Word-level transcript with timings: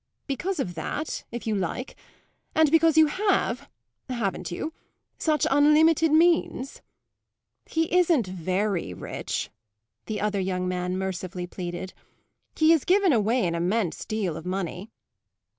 "Because 0.25 0.59
of 0.59 0.73
that, 0.73 1.25
if 1.29 1.45
you 1.45 1.53
like; 1.53 1.95
and 2.55 2.71
because 2.71 2.97
you 2.97 3.05
have 3.05 3.69
haven't 4.09 4.49
you? 4.49 4.73
such 5.19 5.45
unlimited 5.51 6.11
means." 6.11 6.81
"He 7.67 7.95
isn't 7.95 8.25
very 8.25 8.95
rich," 8.95 9.51
the 10.07 10.19
other 10.19 10.39
young 10.39 10.67
man 10.67 10.97
mercifully 10.97 11.45
pleaded. 11.45 11.93
"He 12.55 12.71
has 12.71 12.83
given 12.83 13.13
away 13.13 13.45
an 13.45 13.53
immense 13.53 14.03
deal 14.03 14.35
of 14.37 14.43
money." 14.43 14.89